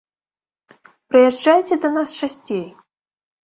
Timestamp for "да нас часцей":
1.87-2.69